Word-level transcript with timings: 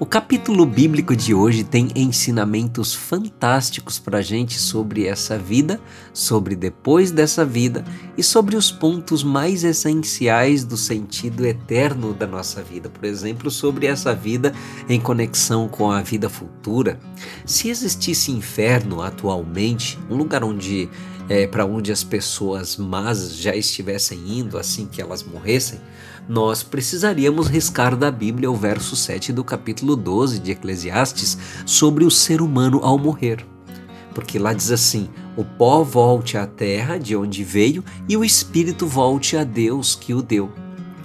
O 0.00 0.04
capítulo 0.04 0.66
bíblico 0.66 1.14
de 1.14 1.32
hoje 1.32 1.62
tem 1.62 1.88
ensinamentos 1.94 2.92
fantásticos 2.92 3.96
para 3.96 4.18
a 4.18 4.22
gente 4.22 4.58
sobre 4.58 5.06
essa 5.06 5.38
vida, 5.38 5.80
sobre 6.12 6.56
depois 6.56 7.12
dessa 7.12 7.44
vida 7.44 7.84
e 8.18 8.22
sobre 8.22 8.56
os 8.56 8.72
pontos 8.72 9.22
mais 9.22 9.62
essenciais 9.62 10.64
do 10.64 10.76
sentido 10.76 11.46
eterno 11.46 12.12
da 12.12 12.26
nossa 12.26 12.60
vida. 12.60 12.88
Por 12.88 13.04
exemplo, 13.04 13.52
sobre 13.52 13.86
essa 13.86 14.12
vida 14.12 14.52
em 14.88 15.00
conexão 15.00 15.68
com 15.68 15.92
a 15.92 16.02
vida 16.02 16.28
futura. 16.28 16.98
Se 17.46 17.68
existisse 17.68 18.32
inferno 18.32 19.00
atualmente, 19.00 19.96
um 20.10 20.16
lugar 20.16 20.42
onde 20.42 20.88
é, 21.28 21.46
para 21.46 21.64
onde 21.64 21.90
as 21.90 22.04
pessoas 22.04 22.76
más 22.76 23.36
já 23.36 23.54
estivessem 23.54 24.38
indo 24.38 24.58
assim 24.58 24.86
que 24.86 25.00
elas 25.00 25.22
morressem, 25.22 25.80
nós 26.28 26.62
precisaríamos 26.62 27.48
riscar 27.48 27.96
da 27.96 28.10
Bíblia 28.10 28.50
o 28.50 28.56
verso 28.56 28.96
7 28.96 29.32
do 29.32 29.44
capítulo 29.44 29.96
12 29.96 30.38
de 30.38 30.52
Eclesiastes 30.52 31.36
sobre 31.66 32.04
o 32.04 32.10
ser 32.10 32.40
humano 32.40 32.80
ao 32.82 32.98
morrer. 32.98 33.44
Porque 34.14 34.38
lá 34.38 34.52
diz 34.52 34.70
assim: 34.70 35.08
o 35.36 35.44
pó 35.44 35.82
volte 35.82 36.38
à 36.38 36.46
terra 36.46 36.98
de 36.98 37.16
onde 37.16 37.42
veio 37.42 37.84
e 38.08 38.16
o 38.16 38.24
espírito 38.24 38.86
volte 38.86 39.36
a 39.36 39.44
Deus 39.44 39.94
que 39.94 40.14
o 40.14 40.22
deu. 40.22 40.50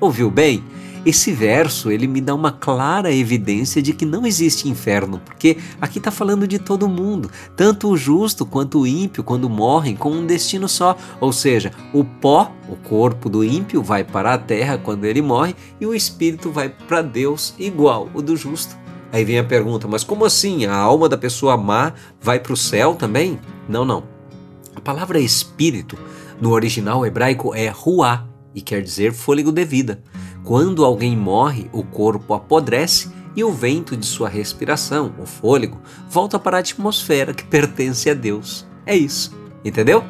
Ouviu 0.00 0.30
bem? 0.30 0.62
Esse 1.08 1.32
verso 1.32 1.90
ele 1.90 2.06
me 2.06 2.20
dá 2.20 2.34
uma 2.34 2.52
clara 2.52 3.10
evidência 3.10 3.80
de 3.80 3.94
que 3.94 4.04
não 4.04 4.26
existe 4.26 4.68
inferno, 4.68 5.18
porque 5.24 5.56
aqui 5.80 5.96
está 5.96 6.10
falando 6.10 6.46
de 6.46 6.58
todo 6.58 6.86
mundo, 6.86 7.30
tanto 7.56 7.88
o 7.88 7.96
justo 7.96 8.44
quanto 8.44 8.80
o 8.80 8.86
ímpio, 8.86 9.24
quando 9.24 9.48
morrem, 9.48 9.96
com 9.96 10.10
um 10.10 10.26
destino 10.26 10.68
só. 10.68 10.94
Ou 11.18 11.32
seja, 11.32 11.72
o 11.94 12.04
pó, 12.04 12.52
o 12.68 12.76
corpo 12.76 13.30
do 13.30 13.42
ímpio, 13.42 13.82
vai 13.82 14.04
para 14.04 14.34
a 14.34 14.38
terra 14.38 14.76
quando 14.76 15.06
ele 15.06 15.22
morre 15.22 15.56
e 15.80 15.86
o 15.86 15.94
espírito 15.94 16.50
vai 16.50 16.68
para 16.68 17.00
Deus, 17.00 17.54
igual 17.58 18.10
o 18.12 18.20
do 18.20 18.36
justo. 18.36 18.76
Aí 19.10 19.24
vem 19.24 19.38
a 19.38 19.44
pergunta, 19.44 19.88
mas 19.88 20.04
como 20.04 20.26
assim? 20.26 20.66
A 20.66 20.76
alma 20.76 21.08
da 21.08 21.16
pessoa 21.16 21.56
má 21.56 21.94
vai 22.20 22.38
para 22.38 22.52
o 22.52 22.56
céu 22.56 22.94
também? 22.94 23.40
Não, 23.66 23.82
não. 23.82 24.04
A 24.76 24.80
palavra 24.82 25.18
espírito 25.18 25.96
no 26.38 26.50
original 26.50 27.06
hebraico 27.06 27.54
é 27.54 27.68
ruá 27.68 28.28
e 28.54 28.60
quer 28.60 28.82
dizer 28.82 29.14
fôlego 29.14 29.50
de 29.50 29.64
vida. 29.64 30.02
Quando 30.48 30.82
alguém 30.82 31.14
morre, 31.14 31.68
o 31.74 31.84
corpo 31.84 32.32
apodrece 32.32 33.12
e 33.36 33.44
o 33.44 33.52
vento 33.52 33.94
de 33.94 34.06
sua 34.06 34.30
respiração, 34.30 35.12
o 35.18 35.26
fôlego, 35.26 35.78
volta 36.08 36.38
para 36.38 36.56
a 36.56 36.60
atmosfera 36.60 37.34
que 37.34 37.44
pertence 37.44 38.08
a 38.08 38.14
Deus. 38.14 38.66
É 38.86 38.96
isso, 38.96 39.36
entendeu? 39.62 40.02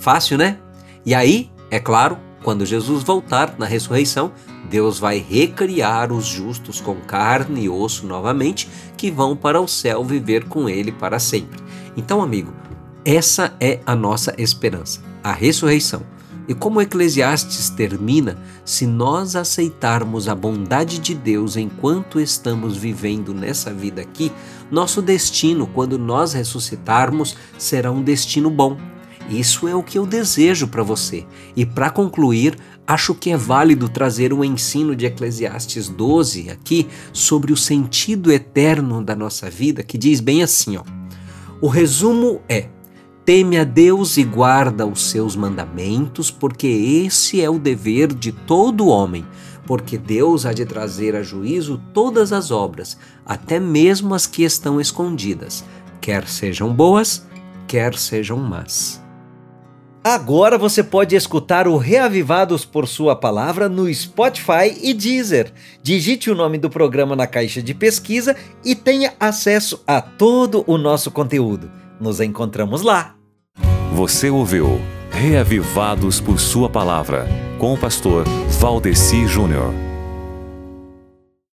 Fácil, 0.00 0.38
né? 0.38 0.56
E 1.04 1.14
aí, 1.14 1.50
é 1.70 1.78
claro, 1.78 2.16
quando 2.42 2.64
Jesus 2.64 3.02
voltar 3.02 3.56
na 3.58 3.66
ressurreição, 3.66 4.32
Deus 4.70 4.98
vai 4.98 5.18
recriar 5.18 6.10
os 6.10 6.24
justos 6.24 6.80
com 6.80 6.94
carne 7.02 7.64
e 7.64 7.68
osso 7.68 8.06
novamente, 8.06 8.70
que 8.96 9.10
vão 9.10 9.36
para 9.36 9.60
o 9.60 9.68
céu 9.68 10.02
viver 10.02 10.44
com 10.48 10.66
Ele 10.66 10.92
para 10.92 11.18
sempre. 11.18 11.62
Então, 11.94 12.22
amigo, 12.22 12.54
essa 13.04 13.54
é 13.60 13.80
a 13.84 13.94
nossa 13.94 14.34
esperança, 14.38 15.02
a 15.22 15.34
ressurreição. 15.34 16.00
E 16.46 16.54
como 16.54 16.80
Eclesiastes 16.80 17.70
termina, 17.70 18.36
se 18.64 18.86
nós 18.86 19.34
aceitarmos 19.34 20.28
a 20.28 20.34
bondade 20.34 20.98
de 20.98 21.14
Deus 21.14 21.56
enquanto 21.56 22.20
estamos 22.20 22.76
vivendo 22.76 23.32
nessa 23.32 23.72
vida 23.72 24.02
aqui, 24.02 24.30
nosso 24.70 25.00
destino, 25.00 25.66
quando 25.66 25.98
nós 25.98 26.34
ressuscitarmos, 26.34 27.36
será 27.56 27.90
um 27.90 28.02
destino 28.02 28.50
bom. 28.50 28.76
Isso 29.30 29.66
é 29.66 29.74
o 29.74 29.82
que 29.82 29.98
eu 29.98 30.04
desejo 30.04 30.68
para 30.68 30.82
você. 30.82 31.24
E 31.56 31.64
para 31.64 31.88
concluir, 31.88 32.58
acho 32.86 33.14
que 33.14 33.30
é 33.30 33.36
válido 33.36 33.88
trazer 33.88 34.32
o 34.32 34.40
um 34.40 34.44
ensino 34.44 34.94
de 34.94 35.06
Eclesiastes 35.06 35.88
12 35.88 36.50
aqui 36.50 36.86
sobre 37.10 37.52
o 37.52 37.56
sentido 37.56 38.30
eterno 38.30 39.02
da 39.02 39.16
nossa 39.16 39.48
vida, 39.48 39.82
que 39.82 39.96
diz 39.96 40.20
bem 40.20 40.42
assim, 40.42 40.76
ó. 40.76 40.82
O 41.58 41.68
resumo 41.68 42.42
é: 42.46 42.68
Teme 43.24 43.58
a 43.58 43.64
Deus 43.64 44.18
e 44.18 44.22
guarda 44.22 44.84
os 44.84 45.08
seus 45.10 45.34
mandamentos, 45.34 46.30
porque 46.30 46.66
esse 46.66 47.40
é 47.40 47.48
o 47.48 47.58
dever 47.58 48.12
de 48.12 48.30
todo 48.30 48.88
homem, 48.88 49.24
porque 49.66 49.96
Deus 49.96 50.44
há 50.44 50.52
de 50.52 50.66
trazer 50.66 51.16
a 51.16 51.22
juízo 51.22 51.80
todas 51.94 52.34
as 52.34 52.50
obras, 52.50 52.98
até 53.24 53.58
mesmo 53.58 54.14
as 54.14 54.26
que 54.26 54.42
estão 54.42 54.78
escondidas, 54.78 55.64
quer 56.02 56.28
sejam 56.28 56.70
boas, 56.70 57.26
quer 57.66 57.96
sejam 57.96 58.36
más. 58.36 59.02
Agora 60.04 60.58
você 60.58 60.82
pode 60.82 61.16
escutar 61.16 61.66
o 61.66 61.78
Reavivados 61.78 62.66
por 62.66 62.86
Sua 62.86 63.16
Palavra 63.16 63.70
no 63.70 63.92
Spotify 63.94 64.78
e 64.82 64.92
Deezer. 64.92 65.50
Digite 65.82 66.30
o 66.30 66.34
nome 66.34 66.58
do 66.58 66.68
programa 66.68 67.16
na 67.16 67.26
caixa 67.26 67.62
de 67.62 67.72
pesquisa 67.72 68.36
e 68.62 68.74
tenha 68.74 69.14
acesso 69.18 69.82
a 69.86 70.02
todo 70.02 70.62
o 70.66 70.76
nosso 70.76 71.10
conteúdo. 71.10 71.83
Nos 72.00 72.20
encontramos 72.20 72.82
lá. 72.82 73.14
Você 73.92 74.30
ouviu 74.30 74.80
Reavivados 75.10 76.20
por 76.20 76.40
Sua 76.40 76.68
Palavra 76.68 77.26
com 77.58 77.72
o 77.72 77.78
pastor 77.78 78.24
Valdeci 78.58 79.26
Júnior. 79.26 79.72